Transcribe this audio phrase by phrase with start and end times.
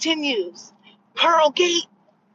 [0.00, 0.72] continues.
[1.14, 1.86] Pearl Gate,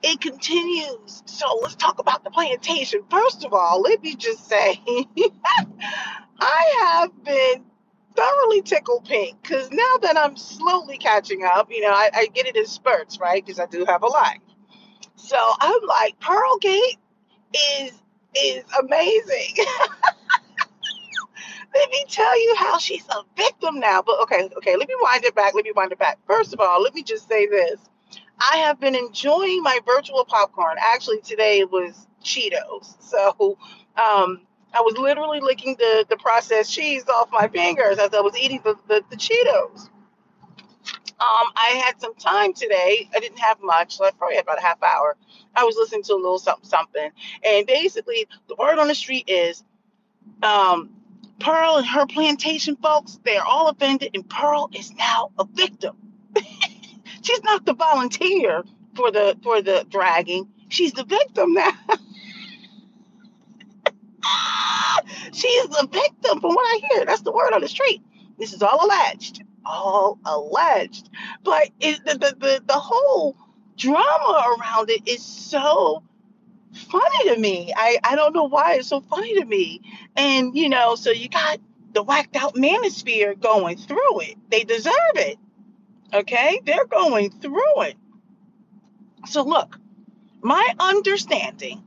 [0.03, 1.23] it continues.
[1.25, 3.01] So let's talk about the plantation.
[3.09, 4.79] First of all, let me just say,
[6.39, 7.63] I have been
[8.15, 12.45] thoroughly tickled pink because now that I'm slowly catching up, you know, I, I get
[12.45, 13.43] it in spurts, right?
[13.43, 14.41] Because I do have a life.
[15.15, 16.97] So I'm like, Pearl Gate
[17.79, 17.91] is
[18.35, 19.55] is amazing.
[21.75, 24.01] let me tell you how she's a victim now.
[24.01, 25.53] But okay, okay, let me wind it back.
[25.53, 26.19] Let me wind it back.
[26.25, 27.79] First of all, let me just say this.
[28.39, 30.77] I have been enjoying my virtual popcorn.
[30.79, 32.95] Actually, today was Cheetos.
[33.05, 33.57] So
[33.95, 34.41] um,
[34.73, 38.59] I was literally licking the, the processed cheese off my fingers as I was eating
[38.63, 39.89] the, the, the Cheetos.
[41.17, 43.09] Um, I had some time today.
[43.15, 45.15] I didn't have much, so I probably had about a half hour.
[45.55, 47.09] I was listening to a little something, something.
[47.43, 49.63] And basically, the word on the street is
[50.43, 50.94] um,
[51.39, 55.95] Pearl and her plantation folks, they're all offended, and Pearl is now a victim.
[57.21, 58.63] She's not the volunteer
[58.95, 60.47] for the for the dragging.
[60.69, 61.71] She's the victim now.
[65.33, 67.05] She's the victim from what I hear.
[67.05, 68.01] That's the word on the street.
[68.39, 69.43] This is all alleged.
[69.65, 71.09] All alleged.
[71.43, 73.35] But it, the, the, the, the whole
[73.77, 76.03] drama around it is so
[76.75, 77.73] funny to me.
[77.75, 79.81] I, I don't know why it's so funny to me.
[80.15, 81.59] And, you know, so you got
[81.93, 84.37] the whacked out manosphere going through it.
[84.49, 85.37] They deserve it.
[86.13, 86.61] Okay?
[86.65, 87.95] They're going through it.
[89.27, 89.79] So, look,
[90.41, 91.83] my understanding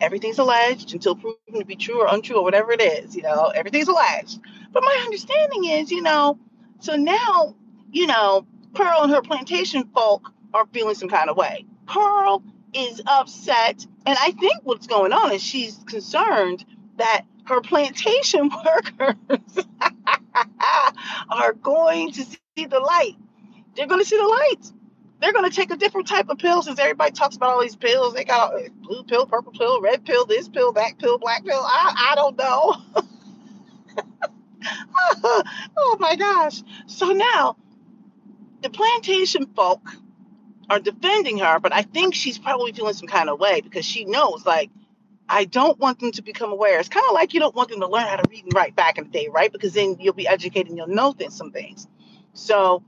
[0.00, 3.46] everything's alleged until proven to be true or untrue or whatever it is, you know,
[3.54, 4.40] everything's alleged.
[4.72, 6.38] But my understanding is, you know,
[6.80, 7.54] so now,
[7.90, 11.64] you know, Pearl and her plantation folk are feeling some kind of way.
[11.86, 12.42] Pearl
[12.76, 16.64] is upset, and I think what's going on is she's concerned
[16.98, 18.50] that her plantation
[19.00, 19.64] workers
[21.30, 23.16] are going to see the light.
[23.76, 24.72] They're going to see the light
[25.20, 27.76] they're going to take a different type of pill since everybody talks about all these
[27.76, 28.14] pills.
[28.14, 31.60] They got blue pill, purple pill, red pill, this pill, that pill, black pill.
[31.62, 32.76] I, I don't know.
[35.76, 36.62] oh my gosh.
[36.86, 37.56] So now
[38.62, 39.80] the plantation folk
[40.68, 44.04] are defending her, but I think she's probably feeling some kind of way because she
[44.04, 44.70] knows, like,
[45.28, 46.78] I don't want them to become aware.
[46.78, 48.76] It's kind of like you don't want them to learn how to read and write
[48.76, 49.52] back in the day, right?
[49.52, 51.86] Because then you'll be educated and you'll know some things.
[52.32, 52.84] So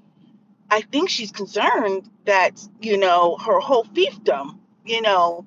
[0.71, 5.47] I think she's concerned that, you know, her whole fiefdom, you know,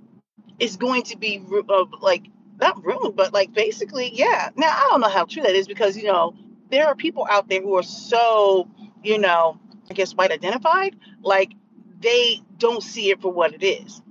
[0.59, 2.24] is going to be uh, like,
[2.59, 4.50] not ruined, but like basically, yeah.
[4.56, 6.36] Now, I don't know how true that is because, you know,
[6.70, 8.68] there are people out there who are so,
[9.03, 9.59] you know,
[9.90, 11.53] I guess white identified, like
[12.01, 14.01] they don't see it for what it is.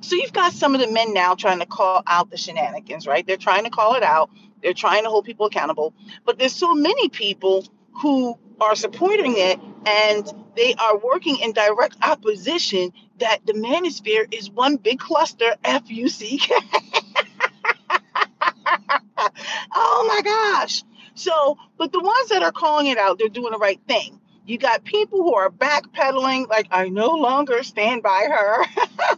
[0.00, 3.26] So you've got some of the men now trying to call out the shenanigans, right?
[3.26, 4.30] They're trying to call it out.
[4.62, 5.94] They're trying to hold people accountable.
[6.24, 7.66] But there's so many people
[8.00, 14.50] who are supporting it and they are working in direct opposition that the manosphere is
[14.50, 16.54] one big cluster F U C K.
[19.74, 20.82] oh my gosh.
[21.14, 24.18] So, but the ones that are calling it out, they're doing the right thing.
[24.52, 28.62] You got people who are backpedaling, like, I no longer stand by her.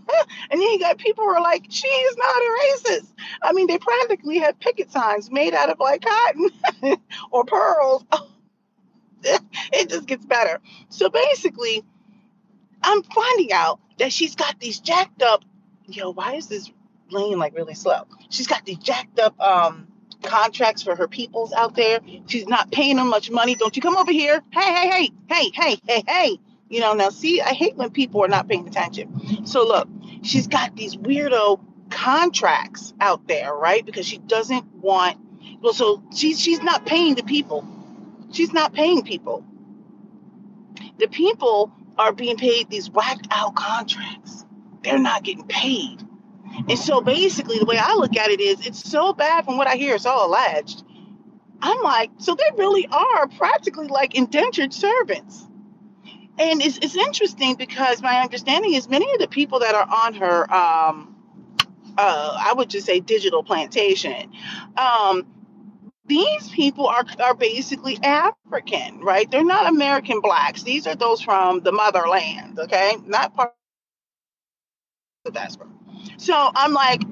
[0.49, 3.13] and then you got people who are like, she is not a racist.
[3.43, 6.51] I mean, they practically have picket signs made out of like cotton
[7.33, 8.05] or pearls.
[9.25, 10.61] it just gets better.
[10.89, 11.83] So basically,
[12.85, 15.45] I'm finding out that she's got these jacked up.
[15.89, 16.71] Yo, why is this
[17.11, 18.07] lane like really slow?
[18.31, 19.89] She's got these jacked up um
[20.25, 22.01] contracts for her peoples out there.
[22.27, 23.57] She's not paying them much money.
[23.57, 24.43] Don't you come over here?
[24.53, 26.41] Hey, hey, hey, hey, hey, hey, hey.
[26.71, 29.47] You know, now see, I hate when people are not paying attention.
[29.47, 29.89] So look,
[30.23, 33.87] she's got these weirdo contracts out there, right?
[33.87, 35.19] Because she doesn't want
[35.63, 37.67] well, so she's she's not paying the people.
[38.33, 39.45] She's not paying people.
[40.99, 44.47] The people are being paid these whacked out contracts.
[44.85, 46.04] They're not getting paid.
[46.57, 49.67] And so basically, the way I look at it is it's so bad from what
[49.67, 50.83] I hear, it's all alleged.
[51.61, 55.47] I'm like, so they really are practically like indentured servants.
[56.39, 60.15] And it's, it's interesting because my understanding is many of the people that are on
[60.15, 61.17] her, um,
[61.97, 64.33] uh, I would just say digital plantation,
[64.77, 65.27] um,
[66.07, 69.31] these people are are basically African, right?
[69.31, 70.63] They're not American blacks.
[70.63, 72.97] These are those from the motherland, okay?
[73.07, 73.55] Not part
[75.25, 75.69] of the diaspora.
[76.17, 77.03] So I'm like,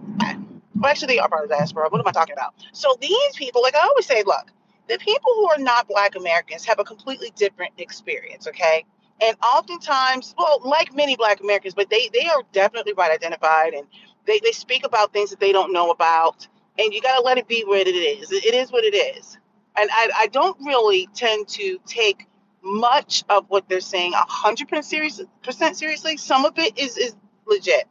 [0.74, 1.88] well, actually, they are part of the diaspora.
[1.88, 2.54] What am I talking about?
[2.72, 4.50] So these people, like I always say, look,
[4.88, 8.84] the people who are not Black Americans have a completely different experience, okay?
[9.22, 13.86] And oftentimes, well, like many Black Americans, but they they are definitely white identified, and
[14.26, 16.48] they they speak about things that they don't know about
[16.78, 18.32] and you got to let it be what it is.
[18.32, 19.38] It is what it is.
[19.76, 22.26] And I, I don't really tend to take
[22.62, 26.16] much of what they're saying 100% serious, percent seriously.
[26.16, 27.16] Some of it is, is
[27.46, 27.84] legit.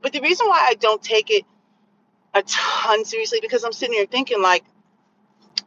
[0.00, 1.44] But the reason why I don't take it
[2.34, 4.64] a ton seriously because I'm sitting here thinking like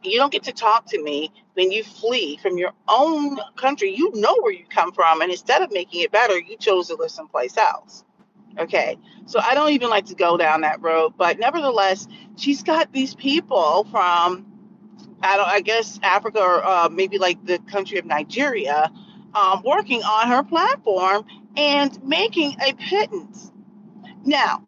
[0.02, 3.94] you don't get to talk to me when you flee from your own country.
[3.94, 6.94] You know where you come from, and instead of making it better, you chose to
[6.94, 8.04] live someplace else.
[8.58, 12.92] Okay, so I don't even like to go down that road, but nevertheless, she's got
[12.92, 14.46] these people from
[15.22, 18.90] I don't, I guess Africa or uh, maybe like the country of Nigeria,
[19.34, 21.24] um, working on her platform
[21.56, 23.50] and making a pittance.
[24.24, 24.66] Now,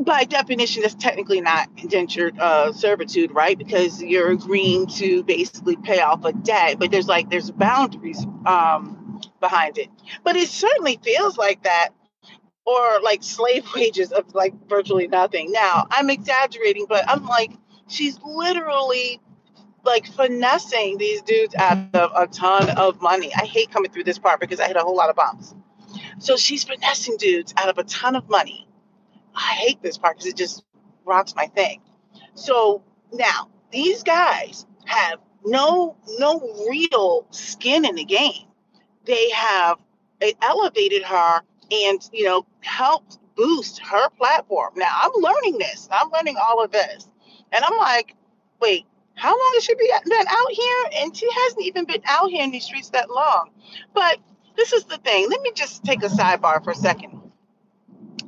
[0.00, 3.58] by definition, that's technically not indentured uh, servitude, right?
[3.58, 9.20] Because you're agreeing to basically pay off a debt, but there's like there's boundaries um,
[9.40, 9.88] behind it.
[10.22, 11.90] But it certainly feels like that,
[12.64, 15.52] or like slave wages of like virtually nothing.
[15.52, 17.52] Now I'm exaggerating, but I'm like
[17.88, 19.20] she's literally
[19.84, 23.32] like finessing these dudes out of a ton of money.
[23.34, 25.54] I hate coming through this part because I hit a whole lot of bumps.
[26.18, 28.68] So she's finessing dudes out of a ton of money
[29.38, 30.64] I hate this part because it just
[31.04, 31.80] rocks my thing.
[32.34, 32.82] So
[33.12, 38.46] now these guys have no no real skin in the game.
[39.04, 39.78] They have
[40.42, 44.72] elevated her and you know helped boost her platform.
[44.76, 45.88] Now I'm learning this.
[45.92, 47.06] I'm learning all of this,
[47.52, 48.16] and I'm like,
[48.60, 49.88] wait, how long has she been
[50.28, 51.02] out here?
[51.02, 53.50] And she hasn't even been out here in these streets that long.
[53.94, 54.18] But
[54.58, 55.30] this is the thing.
[55.30, 57.18] Let me just take a sidebar for a second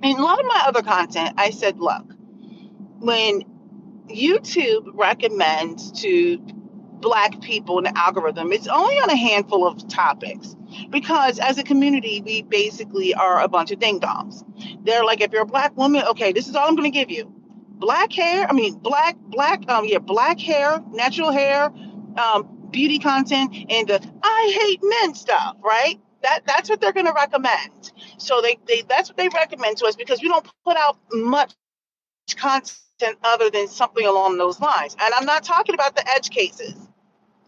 [0.03, 2.05] in a lot of my other content, I said, look,
[2.99, 3.43] when
[4.09, 10.55] YouTube recommends to black people in the algorithm, it's only on a handful of topics
[10.91, 14.45] because as a community, we basically are a bunch of ding dongs.
[14.85, 17.11] They're like, if you're a black woman, okay, this is all I'm going to give
[17.11, 17.33] you.
[17.79, 21.73] Black hair, I mean, black, black, um, yeah, black hair, natural hair,
[22.19, 25.99] um, beauty content, and the I hate men stuff, right?
[26.23, 27.93] That that's what they're going to recommend.
[28.19, 31.55] So they, they that's what they recommend to us because we don't put out much
[32.37, 34.97] content other than something along those lines.
[35.01, 36.75] And I'm not talking about the edge cases.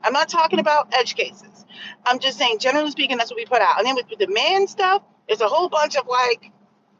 [0.02, 1.64] I'm not talking about edge cases.
[2.06, 3.78] I'm just saying, generally speaking, that's what we put out.
[3.78, 6.50] And then with, with the man stuff, there's a whole bunch of like,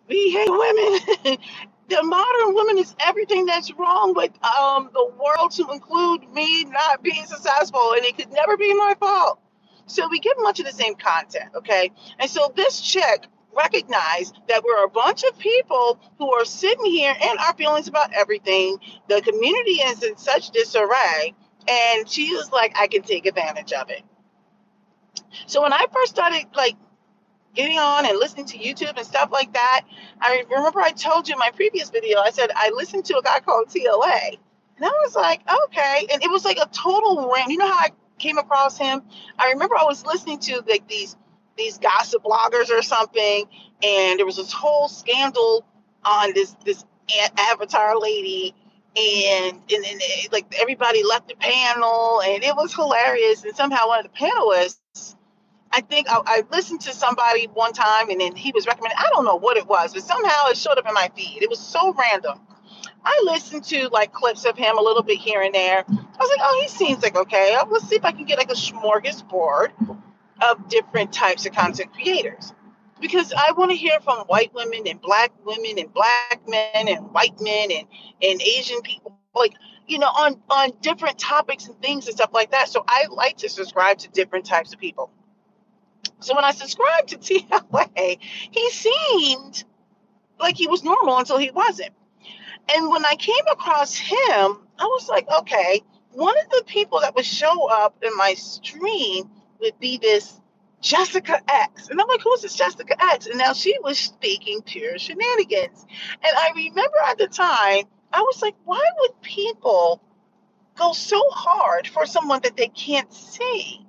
[0.08, 1.38] we hate women.
[1.88, 7.02] the modern woman is everything that's wrong with um, the world, to include me not
[7.02, 9.40] being successful, and it could never be my fault.
[9.87, 11.90] So we get much of the same content, okay?
[12.19, 17.14] And so this chick recognized that we're a bunch of people who are sitting here
[17.20, 18.79] and our feelings about everything.
[19.08, 21.34] The community is in such disarray.
[21.69, 24.02] And she was like, I can take advantage of it.
[25.46, 26.76] So when I first started like
[27.55, 29.82] getting on and listening to YouTube and stuff like that,
[30.20, 33.23] I remember I told you in my previous video, I said I listened to a
[33.23, 34.38] guy called TLA.
[34.76, 36.06] And I was like, okay.
[36.12, 37.50] And it was like a total rant.
[37.50, 37.90] You know how I
[38.22, 39.02] came across him.
[39.38, 41.16] I remember I was listening to like these
[41.58, 43.46] these gossip bloggers or something,
[43.84, 45.66] and there was this whole scandal
[46.04, 46.84] on this this
[47.50, 48.54] avatar lady,
[48.96, 53.44] and and, and eh, like everybody left the panel, and it was hilarious.
[53.44, 55.16] And somehow one of the panelists,
[55.72, 58.98] I think I, I listened to somebody one time, and then he was recommending.
[58.98, 61.43] I don't know what it was, but somehow it showed up in my feed.
[61.43, 62.41] It was so random.
[63.04, 65.84] I listened to like clips of him a little bit here and there.
[65.88, 67.54] I was like, oh, he seems like okay.
[67.54, 69.98] Uh, Let's see if I can get like a smorgasbord
[70.50, 72.52] of different types of content creators.
[73.00, 77.10] Because I want to hear from white women and black women and black men and
[77.10, 77.88] white men and,
[78.22, 79.54] and Asian people, like,
[79.88, 82.68] you know, on, on different topics and things and stuff like that.
[82.68, 85.10] So I like to subscribe to different types of people.
[86.20, 89.64] So when I subscribed to TLA, he seemed
[90.38, 91.92] like he was normal until he wasn't.
[92.74, 97.14] And when I came across him, I was like, okay, one of the people that
[97.14, 100.41] would show up in my stream would be this
[100.81, 101.88] Jessica X.
[101.88, 103.26] And I'm like, who's this Jessica X?
[103.26, 105.86] And now she was speaking pure shenanigans.
[106.22, 110.02] And I remember at the time, I was like, why would people
[110.76, 113.86] go so hard for someone that they can't see?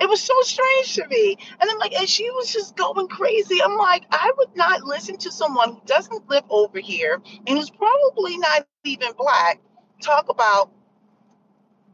[0.00, 1.36] It was so strange to me.
[1.60, 3.62] And I'm like, and she was just going crazy.
[3.62, 7.70] I'm like, I would not listen to someone who doesn't live over here and who's
[7.70, 9.60] probably not even black
[10.02, 10.70] talk about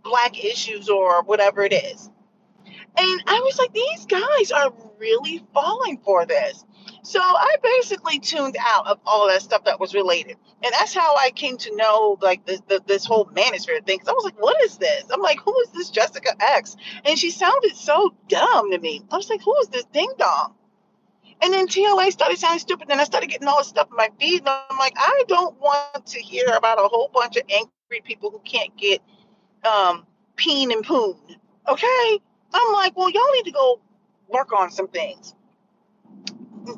[0.03, 2.11] black issues or whatever it is.
[2.97, 6.65] And I was like, these guys are really falling for this.
[7.03, 10.37] So I basically tuned out of all that stuff that was related.
[10.63, 13.99] And that's how I came to know like the, the, this whole manosphere thing.
[13.99, 15.05] Because I was like, what is this?
[15.11, 16.77] I'm like, who is this Jessica X?
[17.05, 19.03] And she sounded so dumb to me.
[19.11, 20.55] I was like, who is this ding dong?
[21.43, 22.89] And then TLA started sounding stupid.
[22.89, 24.41] Then I started getting all this stuff in my feed.
[24.41, 28.31] And I'm like, I don't want to hear about a whole bunch of angry people
[28.31, 29.01] who can't get
[29.65, 31.17] um, peen and poon.
[31.67, 32.21] Okay?
[32.53, 33.81] I'm like, well, y'all need to go
[34.29, 35.35] work on some things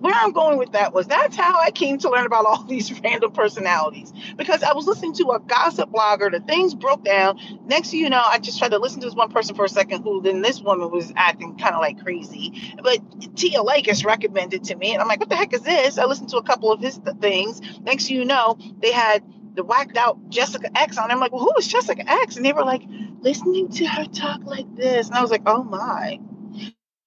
[0.01, 2.93] where I'm going with that was that's how I came to learn about all these
[3.01, 6.31] random personalities because I was listening to a gossip blogger.
[6.31, 7.39] The things broke down.
[7.67, 10.03] Next you know, I just tried to listen to this one person for a second
[10.03, 12.75] who then this woman was acting kind of like crazy.
[12.83, 13.01] But
[13.37, 15.99] Tia Lakis recommended to me, and I'm like, what the heck is this?
[15.99, 17.61] I listened to a couple of his th- things.
[17.81, 19.23] Next you know, they had
[19.55, 21.11] the whacked out Jessica X on.
[21.11, 22.37] I'm like, well, who is Jessica X?
[22.37, 22.83] And they were like,
[23.21, 25.09] listening to her talk like this.
[25.09, 26.21] And I was like, oh my.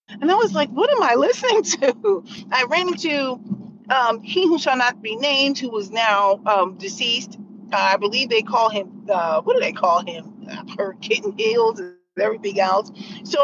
[0.09, 2.23] And I was like, what am I listening to?
[2.51, 3.39] I ran into
[3.89, 7.37] um, He Who Shall Not Be Named, who was now um, deceased.
[7.71, 10.47] Uh, I believe they call him, uh, what do they call him?
[10.77, 12.91] Her kitten heels and everything else.
[13.23, 13.39] So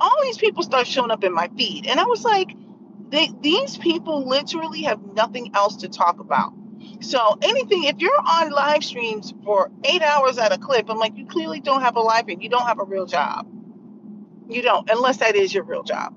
[0.00, 1.86] all these people start showing up in my feed.
[1.86, 2.56] And I was like,
[3.10, 6.52] they, these people literally have nothing else to talk about.
[7.00, 11.16] So anything, if you're on live streams for eight hours at a clip, I'm like,
[11.16, 13.46] you clearly don't have a life and you don't have a real job.
[14.48, 16.14] You don't, unless that is your real job.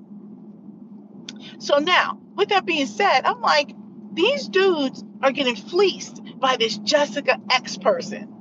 [1.58, 3.74] So now, with that being said, I'm like,
[4.12, 8.34] these dudes are getting fleeced by this Jessica X person.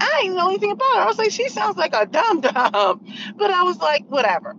[0.00, 1.02] I didn't know anything about her.
[1.02, 3.06] I was like, she sounds like a dumb dumb.
[3.36, 4.56] But I was like, whatever.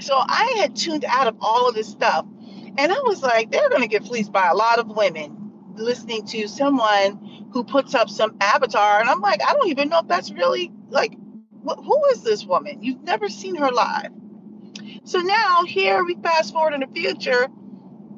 [0.00, 2.26] So I had tuned out of all of this stuff.
[2.78, 6.26] And I was like, they're going to get fleeced by a lot of women listening
[6.26, 9.00] to someone who puts up some avatar.
[9.00, 11.12] And I'm like, I don't even know if that's really like
[11.76, 12.82] who is this woman?
[12.82, 14.12] You've never seen her live.
[15.04, 17.48] So now here we fast forward in the future.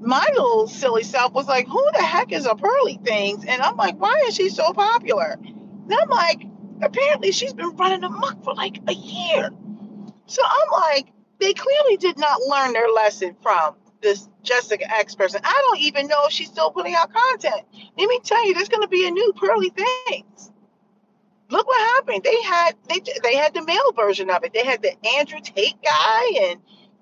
[0.01, 3.45] My little silly self was like, who the heck is a pearly things?
[3.45, 5.39] And I'm like, why is she so popular?
[5.43, 6.43] And I'm like,
[6.83, 9.51] apparently she's been running amok for like a year.
[10.27, 15.41] So I'm like, they clearly did not learn their lesson from this Jessica X person.
[15.45, 17.63] I don't even know if she's still putting out content.
[17.99, 20.51] Let me tell you, there's going to be a new Pearly Things
[21.51, 22.25] look what happened.
[22.25, 24.53] They had they they had the male version of it.
[24.53, 26.61] They had the Andrew Tate guy, and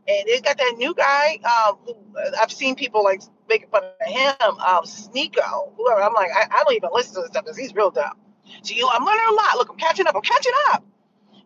[0.09, 1.39] and they got that new guy.
[1.45, 1.95] Um, who,
[2.41, 5.73] I've seen people like making fun of him, um, Sneako.
[5.77, 6.03] Whoever.
[6.03, 8.17] I'm like, I, I don't even listen to this stuff because he's real dumb.
[8.63, 9.57] So you, I'm learning a lot.
[9.57, 10.15] Look, I'm catching up.
[10.17, 10.85] I'm catching up.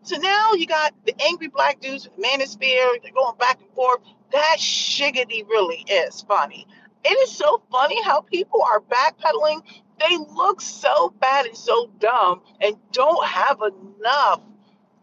[0.03, 4.01] So now you got the angry black dudes, Manosphere, they're going back and forth.
[4.33, 6.67] That shiggity really is funny.
[7.05, 9.61] It is so funny how people are backpedaling
[10.03, 14.41] they look so bad and so dumb and don't have enough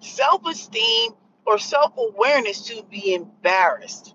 [0.00, 1.12] self esteem
[1.46, 4.14] or self awareness to be embarrassed.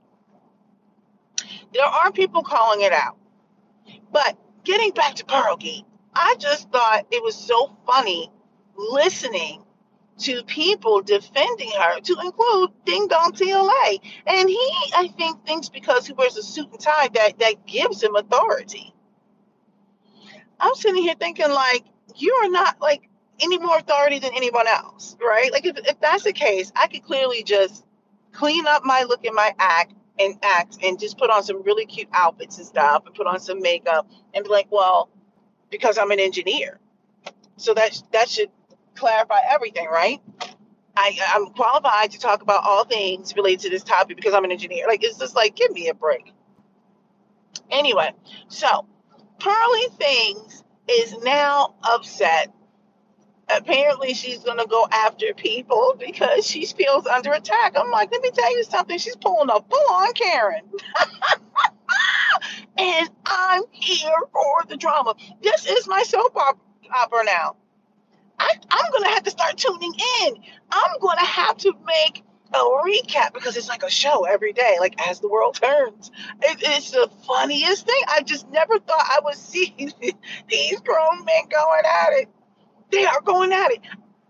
[1.74, 3.18] There are people calling it out.
[4.12, 8.32] But getting back to Pearlgate, I just thought it was so funny
[8.77, 9.63] listening
[10.18, 14.00] to people defending her, to include Ding Dong TLA.
[14.25, 18.01] And he, I think, thinks because he wears a suit and tie that that gives
[18.01, 18.95] him authority.
[20.60, 21.86] I'm sitting here thinking like
[22.16, 23.10] you are not like
[23.42, 25.52] any more authority than anyone else, right?
[25.52, 27.86] Like if, if that's the case, I could clearly just
[28.32, 31.86] clean up my look and my act and act and just put on some really
[31.86, 35.10] cute outfits and stuff and put on some makeup and be like, well,
[35.70, 36.80] because I'm an engineer.
[37.58, 38.50] So that that should
[38.96, 40.22] clarify everything, right?
[40.98, 44.52] I, I'm qualified to talk about all things related to this topic because I'm an
[44.52, 44.88] engineer.
[44.88, 46.32] Like it's just like give me a break.
[47.70, 48.12] Anyway,
[48.48, 48.86] so
[49.39, 52.54] Pearly Things is now upset.
[53.48, 57.74] Apparently, she's going to go after people because she feels under attack.
[57.77, 58.98] I'm like, let me tell you something.
[58.98, 60.63] She's pulling a full on Karen.
[62.77, 65.15] and I'm here for the drama.
[65.44, 67.56] This is my soap opera now.
[68.39, 70.36] I, I'm going to have to start tuning in.
[70.72, 72.24] I'm going to have to make
[72.54, 76.12] a recap because it's like a show every day, like as the world turns.
[76.42, 78.02] It, it's the funniest thing.
[78.08, 79.74] I just never thought I would see
[80.50, 82.30] these grown men going at it.
[82.92, 83.82] They are going at it.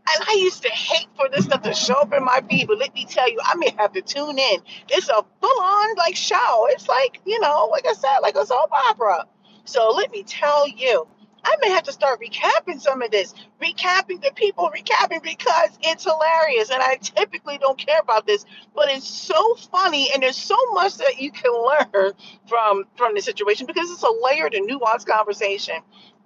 [0.07, 2.77] And I used to hate for this stuff to show up in my feed, but
[2.77, 4.59] let me tell you, I may have to tune in.
[4.89, 6.67] It's a full on like show.
[6.69, 9.25] It's like, you know, like I said, like a soap opera.
[9.65, 11.07] So let me tell you,
[11.45, 16.05] I may have to start recapping some of this, recapping the people, recapping because it's
[16.05, 16.71] hilarious.
[16.71, 20.97] And I typically don't care about this, but it's so funny, and there's so much
[20.97, 21.53] that you can
[21.95, 22.13] learn
[22.47, 25.77] from from the situation because it's a layered and nuanced conversation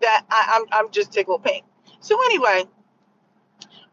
[0.02, 1.66] that I, I'm I'm just tickled pink.
[2.02, 2.66] So anyway,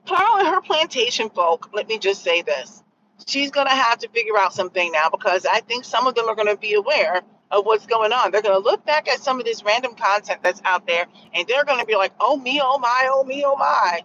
[0.06, 1.71] Pearl and her plantation folk.
[1.75, 2.85] Let me just say this:
[3.26, 6.37] she's gonna have to figure out something now because I think some of them are
[6.37, 8.31] gonna be aware of what's going on.
[8.33, 11.47] They're going to look back at some of this random content that's out there and
[11.47, 14.00] they're going to be like, oh me, oh my, oh me, oh my.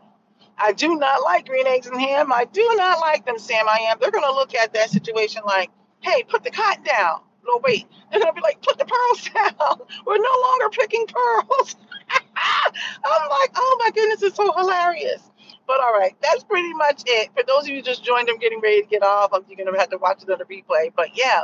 [0.57, 2.31] I do not like green eggs and ham.
[2.31, 3.67] I do not like them, Sam.
[3.67, 3.97] I am.
[3.99, 5.71] They're going to look at that situation like,
[6.01, 7.21] hey, put the cotton down.
[7.45, 7.87] No, wait.
[8.11, 9.79] They're going to be like, put the pearls down.
[10.05, 11.75] We're no longer picking pearls.
[12.35, 15.21] I'm like, oh my goodness, it's so hilarious.
[15.67, 17.29] But all right, that's pretty much it.
[17.35, 19.31] For those of you just joined, I'm getting ready to get off.
[19.47, 20.91] You're gonna have to watch another replay.
[20.95, 21.43] But yeah,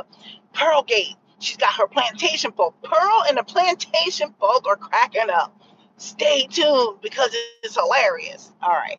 [0.52, 1.16] Pearlgate.
[1.38, 2.74] She's got her plantation folk.
[2.82, 5.54] Pearl and the plantation folk are cracking up.
[5.96, 8.52] Stay tuned because it's hilarious.
[8.62, 8.98] All right.